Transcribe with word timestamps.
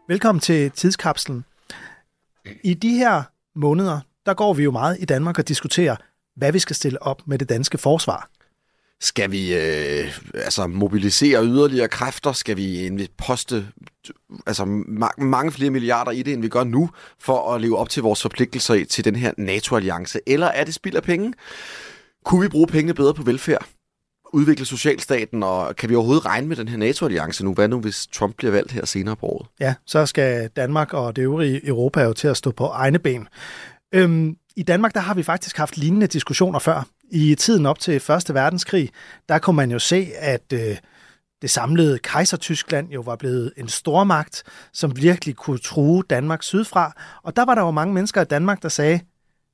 Velkommen 0.09 0.41
til 0.41 0.71
Tidskapslen. 0.71 1.45
I 2.65 2.75
de 2.75 2.97
her 2.97 3.23
måneder, 3.55 4.01
der 4.27 4.35
går 4.35 4.55
vi 4.55 4.63
jo 4.63 4.71
meget 4.71 4.97
i 5.01 5.05
Danmark 5.05 5.39
og 5.39 5.49
diskuterer, 5.49 5.97
hvad 6.37 6.53
vi 6.53 6.59
skal 6.59 6.77
stille 6.77 7.03
op 7.03 7.23
med 7.27 7.39
det 7.39 7.49
danske 7.49 7.79
forsvar. 7.79 8.31
Skal 9.01 9.31
vi 9.31 9.55
øh, 9.55 10.19
altså 10.35 10.67
mobilisere 10.67 11.45
yderligere 11.45 11.89
kræfter? 11.89 12.33
Skal 12.33 12.57
vi 12.57 13.09
poste 13.19 13.67
altså, 14.47 14.63
ma- 14.63 15.23
mange 15.25 15.53
flere 15.53 15.71
milliarder 15.71 16.11
i 16.11 16.23
det, 16.23 16.33
end 16.33 16.43
vi 16.43 16.49
gør 16.49 16.65
nu, 16.65 16.91
for 17.21 17.55
at 17.55 17.61
leve 17.61 17.79
op 17.79 17.89
til 17.89 18.03
vores 18.03 18.23
forpligtelser 18.23 18.85
til 18.91 19.05
den 19.05 19.17
her 19.17 19.33
NATO-alliance? 19.39 20.21
Eller 20.27 20.47
er 20.47 20.65
det 20.65 20.75
spild 20.75 20.97
af 20.97 21.03
penge? 21.03 21.33
Kunne 22.25 22.43
vi 22.43 22.49
bruge 22.49 22.67
pengene 22.67 22.95
bedre 22.95 23.15
på 23.15 23.23
velfærd? 23.23 23.67
Udvikle 24.33 24.65
socialstaten, 24.67 25.43
og 25.43 25.77
kan 25.77 25.89
vi 25.89 25.95
overhovedet 25.95 26.27
regne 26.27 26.47
med 26.47 26.57
den 26.57 26.69
her 26.69 26.77
NATO-alliance 26.77 27.45
nu? 27.45 27.55
Hvad 27.55 27.69
nu, 27.69 27.81
hvis 27.81 28.07
Trump 28.07 28.37
bliver 28.37 28.51
valgt 28.51 28.73
her 28.73 28.87
senere 28.87 29.17
på 29.17 29.27
året? 29.27 29.47
Ja, 29.61 29.75
så 29.87 30.07
skal 30.07 30.49
Danmark 30.49 30.93
og 30.93 31.17
det 31.17 31.23
øvrige 31.23 31.69
Europa 31.69 32.03
jo 32.03 32.13
til 32.13 32.29
at 32.29 32.37
stå 32.37 32.51
på 32.51 32.67
egne 32.67 32.99
ben. 32.99 33.29
Øhm, 33.95 34.37
I 34.57 34.63
Danmark 34.63 34.95
der 34.95 35.01
har 35.01 35.15
vi 35.15 35.23
faktisk 35.23 35.57
haft 35.57 35.77
lignende 35.77 36.07
diskussioner 36.07 36.59
før. 36.59 36.87
I 37.11 37.35
tiden 37.35 37.67
op 37.67 37.79
til 37.79 37.97
1. 37.97 38.35
verdenskrig, 38.35 38.91
der 39.29 39.39
kunne 39.39 39.57
man 39.57 39.71
jo 39.71 39.79
se, 39.79 40.09
at 40.19 40.53
øh, 40.53 40.77
det 41.45 41.51
samlede 41.51 41.99
kejser-Tyskland 41.99 42.91
jo 42.91 43.01
var 43.01 43.17
blevet 43.17 43.53
en 43.57 43.69
stormagt, 43.69 44.43
som 44.73 44.97
virkelig 44.97 45.37
kunne 45.37 45.59
true 45.59 46.03
Danmark 46.11 46.43
sydfra. 46.43 46.93
Og 47.23 47.37
der 47.37 47.45
var 47.45 47.55
der 47.55 47.63
jo 47.63 47.71
mange 47.71 47.95
mennesker 47.95 48.23
i 48.23 48.25
Danmark, 48.25 48.63
der 48.63 48.69
sagde, 48.69 49.01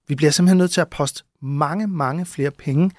vi 0.08 0.14
bliver 0.14 0.30
simpelthen 0.30 0.58
nødt 0.58 0.70
til 0.70 0.80
at 0.80 0.90
poste 0.90 1.22
mange, 1.42 1.86
mange 1.86 2.26
flere 2.26 2.50
penge 2.50 2.90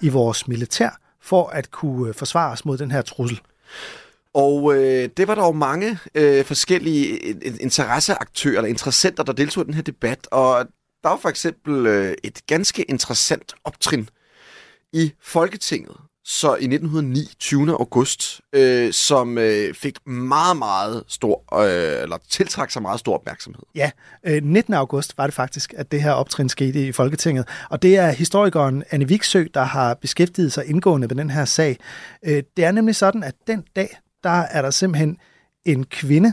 i 0.00 0.08
vores 0.08 0.48
militær, 0.48 1.00
for 1.20 1.46
at 1.46 1.70
kunne 1.70 2.08
øh, 2.08 2.14
forsvare 2.14 2.52
os 2.52 2.64
mod 2.64 2.78
den 2.78 2.90
her 2.90 3.02
trussel. 3.02 3.40
Og 4.34 4.74
øh, 4.76 5.08
det 5.16 5.28
var 5.28 5.34
der 5.34 5.44
jo 5.44 5.52
mange 5.52 5.98
øh, 6.14 6.44
forskellige 6.44 7.18
interesseaktører 7.60 8.56
eller 8.56 8.68
interessenter, 8.68 9.22
der 9.22 9.32
deltog 9.32 9.64
i 9.64 9.66
den 9.66 9.74
her 9.74 9.82
debat. 9.82 10.26
Og 10.30 10.66
der 11.02 11.08
var 11.08 11.16
for 11.16 11.28
eksempel 11.28 11.86
øh, 11.86 12.14
et 12.24 12.46
ganske 12.46 12.82
interessant 12.82 13.54
optrin 13.64 14.08
i 14.92 15.12
Folketinget, 15.20 15.96
så 16.30 16.48
i 16.48 16.64
1909, 16.64 17.34
20. 17.38 17.70
august, 17.70 18.40
øh, 18.52 18.92
som 18.92 19.38
øh, 19.38 19.74
fik 19.74 20.06
meget, 20.06 20.56
meget 20.56 21.04
stor, 21.06 21.62
øh, 21.62 22.02
eller 22.02 22.18
tiltrak 22.28 22.70
sig 22.70 22.82
meget 22.82 23.00
stor 23.00 23.14
opmærksomhed. 23.14 23.62
Ja, 23.74 23.90
øh, 24.24 24.42
19. 24.42 24.74
august 24.74 25.18
var 25.18 25.26
det 25.26 25.34
faktisk, 25.34 25.74
at 25.76 25.92
det 25.92 26.02
her 26.02 26.12
optrin 26.12 26.48
skete 26.48 26.86
i 26.86 26.92
Folketinget. 26.92 27.48
Og 27.70 27.82
det 27.82 27.96
er 27.96 28.10
historikeren 28.10 28.84
Anne 28.90 29.08
Viksø, 29.08 29.44
der 29.54 29.62
har 29.62 29.94
beskæftiget 29.94 30.52
sig 30.52 30.66
indgående 30.66 31.08
med 31.08 31.16
den 31.16 31.30
her 31.30 31.44
sag. 31.44 31.78
Øh, 32.22 32.42
det 32.56 32.64
er 32.64 32.72
nemlig 32.72 32.96
sådan, 32.96 33.22
at 33.22 33.34
den 33.46 33.64
dag, 33.76 33.98
der 34.22 34.30
er 34.50 34.62
der 34.62 34.70
simpelthen 34.70 35.16
en 35.64 35.84
kvinde, 35.84 36.32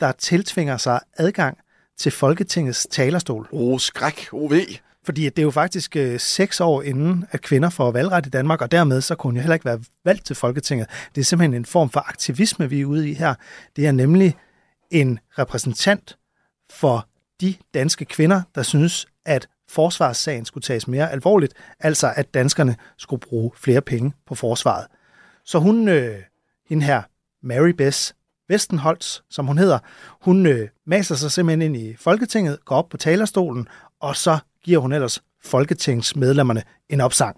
der 0.00 0.12
tiltvinger 0.12 0.76
sig 0.76 1.00
adgang 1.16 1.58
til 1.98 2.12
Folketingets 2.12 2.86
talerstol. 2.90 3.48
Åh, 3.52 3.60
oh, 3.60 3.80
skræk, 3.80 4.28
oh, 4.32 4.50
ved. 4.50 4.66
Fordi 5.04 5.24
det 5.24 5.38
er 5.38 5.42
jo 5.42 5.50
faktisk 5.50 5.96
øh, 5.96 6.20
seks 6.20 6.60
år 6.60 6.82
inden, 6.82 7.24
at 7.30 7.42
kvinder 7.42 7.70
får 7.70 7.90
valgret 7.90 8.26
i 8.26 8.30
Danmark, 8.30 8.62
og 8.62 8.72
dermed 8.72 9.00
så 9.00 9.14
kunne 9.14 9.28
hun 9.28 9.36
jo 9.36 9.40
heller 9.40 9.54
ikke 9.54 9.64
være 9.64 9.80
valgt 10.04 10.26
til 10.26 10.36
Folketinget. 10.36 10.88
Det 11.14 11.20
er 11.20 11.24
simpelthen 11.24 11.54
en 11.54 11.64
form 11.64 11.90
for 11.90 12.00
aktivisme, 12.00 12.70
vi 12.70 12.80
er 12.80 12.84
ude 12.84 13.10
i 13.10 13.14
her. 13.14 13.34
Det 13.76 13.86
er 13.86 13.92
nemlig 13.92 14.36
en 14.90 15.18
repræsentant 15.38 16.18
for 16.70 17.08
de 17.40 17.54
danske 17.74 18.04
kvinder, 18.04 18.42
der 18.54 18.62
synes, 18.62 19.06
at 19.26 19.48
forsvarssagen 19.68 20.44
skulle 20.44 20.62
tages 20.62 20.88
mere 20.88 21.12
alvorligt, 21.12 21.54
altså 21.80 22.12
at 22.16 22.34
danskerne 22.34 22.76
skulle 22.98 23.20
bruge 23.20 23.50
flere 23.56 23.80
penge 23.80 24.12
på 24.26 24.34
forsvaret. 24.34 24.86
Så 25.44 25.58
hun, 25.58 25.88
øh, 25.88 26.18
hende 26.68 26.84
her, 26.84 27.02
Mary 27.42 27.68
Bess 27.68 28.14
Vestenholz, 28.48 29.20
som 29.30 29.46
hun 29.46 29.58
hedder, 29.58 29.78
hun 30.20 30.46
øh, 30.46 30.68
maser 30.86 31.14
sig 31.14 31.32
simpelthen 31.32 31.62
ind 31.62 31.76
i 31.76 31.96
Folketinget, 31.96 32.64
går 32.64 32.76
op 32.76 32.88
på 32.88 32.96
talerstolen, 32.96 33.68
og 34.00 34.16
så 34.16 34.38
giver 34.64 34.78
hun 34.78 34.92
ellers 34.92 35.22
folketingsmedlemmerne 35.42 36.62
en 36.88 37.00
opsang. 37.00 37.36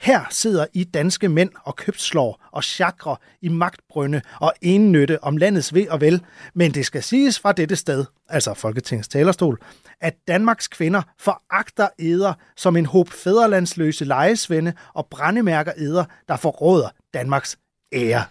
Her 0.00 0.20
sidder 0.30 0.66
I 0.74 0.84
danske 0.84 1.28
mænd 1.28 1.50
og 1.64 1.76
købslår 1.76 2.48
og 2.52 2.64
chakrer 2.64 3.16
i 3.42 3.48
magtbrønde 3.48 4.22
og 4.40 4.52
ennytte 4.62 5.24
om 5.24 5.36
landets 5.36 5.74
ved 5.74 5.88
og 5.88 6.00
vel, 6.00 6.22
men 6.54 6.74
det 6.74 6.86
skal 6.86 7.02
siges 7.02 7.38
fra 7.38 7.52
dette 7.52 7.76
sted, 7.76 8.04
altså 8.28 8.54
Folketingets 8.54 9.08
talerstol, 9.08 9.60
at 10.00 10.14
Danmarks 10.28 10.68
kvinder 10.68 11.02
foragter 11.18 11.88
eder 11.98 12.34
som 12.56 12.76
en 12.76 12.86
håb 12.86 13.08
fæderlandsløse 13.08 14.04
lejesvende 14.04 14.72
og 14.94 15.06
brændemærker 15.10 15.72
eder, 15.76 16.04
der 16.28 16.36
forråder 16.36 16.88
Danmarks 17.14 17.58
ære. 17.92 18.24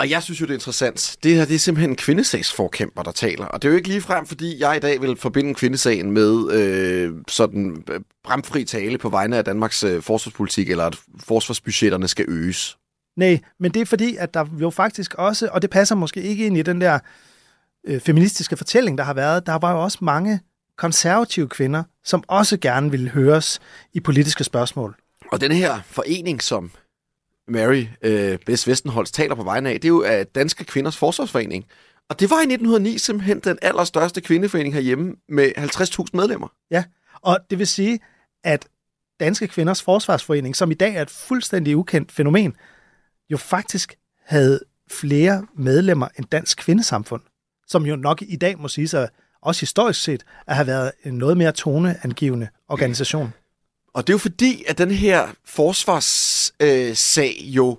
Og 0.00 0.10
jeg 0.10 0.22
synes 0.22 0.40
jo, 0.40 0.46
det 0.46 0.50
er 0.50 0.56
interessant. 0.56 1.16
Det 1.22 1.34
her 1.34 1.44
det 1.44 1.54
er 1.54 1.58
simpelthen 1.58 1.90
en 1.90 1.96
kvindesagsforkæmper, 1.96 3.02
der 3.02 3.12
taler. 3.12 3.46
Og 3.46 3.62
det 3.62 3.68
er 3.68 3.72
jo 3.72 3.76
ikke 3.76 3.88
lige 3.88 4.00
frem, 4.00 4.26
fordi 4.26 4.60
jeg 4.60 4.76
i 4.76 4.80
dag 4.80 5.00
vil 5.00 5.16
forbinde 5.16 5.54
kvindesagen 5.54 6.10
med 6.10 6.52
øh, 6.52 7.14
sådan 7.28 7.84
øh, 7.90 8.00
bramfri 8.24 8.64
tale 8.64 8.98
på 8.98 9.08
vegne 9.08 9.36
af 9.36 9.44
Danmarks 9.44 9.84
øh, 9.84 10.02
forsvarspolitik, 10.02 10.70
eller 10.70 10.84
at 10.84 10.96
forsvarsbudgetterne 11.20 12.08
skal 12.08 12.24
øges. 12.28 12.76
Nej, 13.16 13.40
men 13.60 13.74
det 13.74 13.82
er 13.82 13.86
fordi, 13.86 14.16
at 14.16 14.34
der 14.34 14.46
jo 14.60 14.70
faktisk 14.70 15.14
også, 15.14 15.48
og 15.52 15.62
det 15.62 15.70
passer 15.70 15.94
måske 15.94 16.22
ikke 16.22 16.46
ind 16.46 16.56
i 16.56 16.62
den 16.62 16.80
der 16.80 16.98
øh, 17.86 18.00
feministiske 18.00 18.56
fortælling, 18.56 18.98
der 18.98 19.04
har 19.04 19.14
været, 19.14 19.46
der 19.46 19.58
var 19.58 19.72
jo 19.72 19.82
også 19.82 19.98
mange 20.00 20.40
konservative 20.78 21.48
kvinder, 21.48 21.82
som 22.04 22.24
også 22.28 22.56
gerne 22.56 22.90
ville 22.90 23.10
høres 23.10 23.60
i 23.92 24.00
politiske 24.00 24.44
spørgsmål. 24.44 24.96
Og 25.32 25.40
den 25.40 25.52
her 25.52 25.80
forening, 25.86 26.42
som 26.42 26.70
Mary 27.50 27.86
øh, 28.02 28.38
Bess 28.46 28.68
Vestenholz 28.68 29.10
taler 29.10 29.34
på 29.34 29.42
vegne 29.42 29.70
af, 29.70 29.74
det 29.74 29.84
er 29.84 29.88
jo 29.88 30.02
af 30.02 30.26
Danske 30.26 30.64
Kvinders 30.64 30.96
Forsvarsforening. 30.96 31.64
Og 32.08 32.20
det 32.20 32.30
var 32.30 32.36
i 32.36 32.52
1909 32.52 32.98
simpelthen 32.98 33.40
den 33.40 33.58
allerstørste 33.62 34.20
kvindeforening 34.20 34.74
herhjemme 34.74 35.14
med 35.28 35.52
50.000 35.58 36.04
medlemmer. 36.12 36.48
Ja, 36.70 36.84
og 37.22 37.38
det 37.50 37.58
vil 37.58 37.66
sige, 37.66 38.00
at 38.44 38.68
Danske 39.20 39.48
Kvinders 39.48 39.82
Forsvarsforening, 39.82 40.56
som 40.56 40.70
i 40.70 40.74
dag 40.74 40.94
er 40.94 41.02
et 41.02 41.10
fuldstændig 41.10 41.76
ukendt 41.76 42.12
fænomen, 42.12 42.56
jo 43.30 43.36
faktisk 43.36 43.94
havde 44.26 44.60
flere 44.90 45.46
medlemmer 45.56 46.08
end 46.18 46.26
Dansk 46.26 46.58
Kvindesamfund, 46.58 47.22
som 47.66 47.86
jo 47.86 47.96
nok 47.96 48.22
i 48.22 48.36
dag 48.36 48.58
må 48.58 48.68
sige 48.68 48.88
sig, 48.88 49.08
også 49.42 49.60
historisk 49.60 50.02
set, 50.02 50.24
at 50.46 50.56
have 50.56 50.66
været 50.66 50.92
en 51.04 51.14
noget 51.14 51.36
mere 51.36 51.52
toneangivende 51.52 52.48
organisation. 52.68 53.32
Og 53.94 54.06
det 54.06 54.12
er 54.12 54.14
jo 54.14 54.18
fordi, 54.18 54.64
at 54.68 54.78
den 54.78 54.90
her 54.90 55.28
forsvarssag 55.44 57.36
øh, 57.40 57.56
jo 57.56 57.78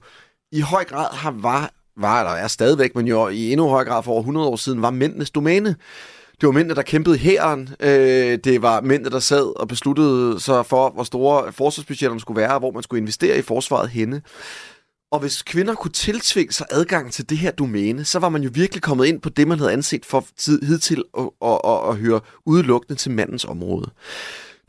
i 0.52 0.60
høj 0.60 0.86
grad 0.86 1.16
har 1.16 1.32
var, 1.32 1.74
var, 1.98 2.20
eller 2.20 2.32
er 2.32 2.48
stadigvæk, 2.48 2.96
men 2.96 3.08
jo 3.08 3.28
i 3.28 3.52
endnu 3.52 3.68
højere 3.68 3.90
grad 3.90 4.04
for 4.04 4.12
over 4.12 4.22
100 4.22 4.48
år 4.48 4.56
siden, 4.56 4.82
var 4.82 4.92
mændenes 4.92 5.32
domæne. 5.32 5.76
Det 6.42 6.48
var 6.48 6.54
mændene, 6.54 6.76
der 6.76 6.82
kæmpede 6.82 7.18
hæren. 7.18 7.70
Øh, 7.80 8.40
det 8.44 8.62
var 8.62 8.82
mændene, 8.82 9.10
der 9.10 9.20
sad 9.20 9.60
og 9.60 9.68
besluttede 9.68 10.40
sig 10.40 10.66
for, 10.66 10.90
hvor 10.90 11.04
store 11.04 11.54
forsvarsbudgetterne 11.54 12.20
skulle 12.20 12.42
være, 12.42 12.54
og 12.54 12.60
hvor 12.60 12.72
man 12.72 12.84
skulle 12.84 13.02
investere 13.02 13.38
i 13.38 13.42
forsvaret 13.42 13.90
henne. 13.90 14.22
Og 15.12 15.20
hvis 15.20 15.42
kvinder 15.42 15.76
kunne 15.76 15.92
tiltvinge 15.92 16.54
sig 16.54 16.66
adgang 16.70 17.12
til 17.12 17.30
det 17.30 17.38
her 17.38 17.52
domæne, 17.52 18.06
så 18.06 18.20
var 18.20 18.30
man 18.30 18.44
jo 18.44 18.50
virkelig 18.54 18.82
kommet 18.82 19.06
ind 19.06 19.22
på 19.22 19.30
det, 19.30 19.48
man 19.48 19.60
havde 19.60 19.72
anset 19.72 20.06
for 20.06 20.26
tid, 20.38 20.62
hidtil 20.62 21.04
at, 21.18 21.30
at, 21.46 21.60
at, 21.66 21.90
at 21.90 21.98
høre 21.98 22.20
udelukkende 22.46 23.00
til 23.00 23.12
mandens 23.12 23.46
område. 23.46 23.92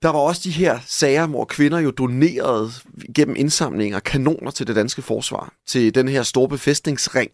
Der 0.03 0.09
var 0.09 0.19
også 0.19 0.41
de 0.45 0.51
her 0.51 0.79
sager, 0.87 1.27
hvor 1.27 1.45
kvinder 1.45 1.79
jo 1.79 1.91
donerede 1.91 2.71
gennem 3.15 3.37
indsamlinger 3.37 4.01
kanoner 4.01 4.51
til 4.51 4.67
det 4.67 4.77
danske 4.77 5.03
forsvar. 5.03 5.53
Til 5.67 5.95
den 5.95 6.09
her 6.09 6.23
store 6.23 6.49
befæstningsring 6.49 7.31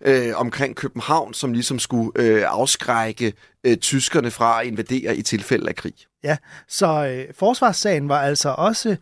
øh, 0.00 0.32
omkring 0.34 0.76
København, 0.76 1.34
som 1.34 1.52
ligesom 1.52 1.78
skulle 1.78 2.10
øh, 2.16 2.44
afskrække 2.46 3.32
øh, 3.64 3.76
tyskerne 3.76 4.30
fra 4.30 4.60
at 4.60 4.66
invadere 4.66 5.16
i 5.16 5.22
tilfælde 5.22 5.68
af 5.68 5.76
krig. 5.76 5.94
Ja, 6.24 6.36
så 6.68 7.06
øh, 7.06 7.34
forsvarssagen 7.34 8.08
var 8.08 8.20
altså 8.20 8.48
også 8.58 8.96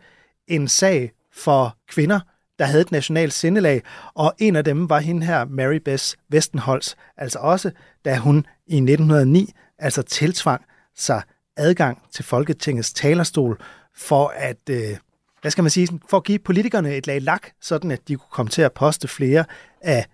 en 0.47 0.67
sag 0.67 1.11
for 1.33 1.77
kvinder, 1.89 2.19
der 2.59 2.65
havde 2.65 2.81
et 2.81 2.91
nationalt 2.91 3.33
sindelag, 3.33 3.81
og 4.13 4.33
en 4.37 4.55
af 4.55 4.63
dem 4.63 4.89
var 4.89 4.99
hende 4.99 5.25
her, 5.25 5.45
Mary 5.45 5.79
Bess 5.85 6.17
Vestenholz, 6.29 6.95
altså 7.17 7.39
også, 7.39 7.71
da 8.05 8.17
hun 8.17 8.45
i 8.67 8.75
1909 8.75 9.53
altså 9.79 10.01
tiltvang 10.01 10.61
sig 10.95 11.21
adgang 11.59 12.01
til 12.13 12.25
Folketingets 12.25 12.93
talerstol 12.93 13.61
for 13.95 14.27
at, 14.35 14.69
øh, 14.69 14.97
hvad 15.41 15.51
skal 15.51 15.61
man 15.61 15.71
sige, 15.71 15.99
for 16.09 16.17
at 16.17 16.23
give 16.23 16.39
politikerne 16.39 16.95
et 16.95 17.07
lag 17.07 17.21
lak, 17.21 17.47
sådan 17.61 17.91
at 17.91 18.07
de 18.07 18.15
kunne 18.15 18.31
komme 18.31 18.49
til 18.49 18.61
at 18.61 18.73
poste 18.73 19.07
flere 19.07 19.45
af 19.81 20.05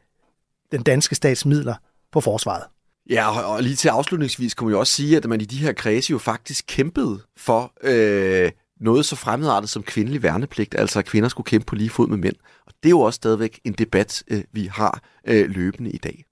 den 0.72 0.84
danske 0.84 1.16
statsmidler 1.16 1.76
på 2.12 2.22
forsvaret. 2.22 2.64
Ja, 3.10 3.40
og 3.40 3.64
lige 3.64 3.76
til 3.76 3.90
afslutningsvis 3.90 4.54
kunne 4.54 4.66
man 4.66 4.74
jo 4.74 4.80
også 4.80 4.94
sige, 4.94 5.18
at 5.18 5.26
man 5.26 5.42
i 5.42 5.46
de 5.46 5.58
her 5.58 5.74
kredse 5.74 6.12
jo 6.12 6.18
faktisk 6.18 6.66
kæmpede 6.68 7.22
for 7.38 7.74
øh, 7.84 8.52
noget 8.80 9.06
så 9.06 9.16
fremmedartet 9.16 9.70
som 9.70 9.84
kvindelig 9.84 10.24
værnepligt, 10.24 10.76
altså 10.78 11.00
at 11.00 11.06
kvinder 11.06 11.30
skulle 11.30 11.46
kæmpe 11.46 11.66
på 11.66 11.76
lige 11.76 11.90
fod 11.90 12.08
med 12.08 12.18
mænd. 12.18 12.36
Og 12.66 12.74
det 12.84 12.90
er 12.90 12.92
jo 12.92 13.00
også 13.00 13.18
stadigvæk 13.18 13.60
en 13.64 13.74
debat, 13.74 14.24
øh, 14.28 14.44
vi 14.52 14.66
har 14.66 15.02
øh, 15.28 15.50
løbende 15.50 15.92
i 15.92 15.98
dag. 15.98 16.26